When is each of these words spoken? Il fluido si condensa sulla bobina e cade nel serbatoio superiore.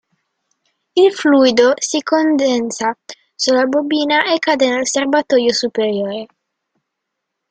Il 1.01 1.11
fluido 1.13 1.73
si 1.79 2.01
condensa 2.01 2.97
sulla 3.35 3.65
bobina 3.67 4.33
e 4.33 4.39
cade 4.39 4.67
nel 4.67 4.87
serbatoio 4.87 5.53
superiore. 5.53 6.25